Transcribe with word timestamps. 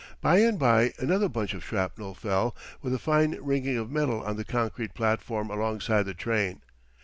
By 0.19 0.39
and 0.39 0.57
by 0.57 0.93
another 0.97 1.29
bunch 1.29 1.53
of 1.53 1.63
shrapnel 1.63 2.15
fell 2.15 2.55
with 2.81 2.91
a 2.91 2.97
fine 2.97 3.37
ringing 3.39 3.77
of 3.77 3.91
metal 3.91 4.23
on 4.23 4.35
the 4.35 4.43
concrete 4.43 4.95
platform 4.95 5.51
alongside 5.51 6.07
the 6.07 6.15
train. 6.15 6.61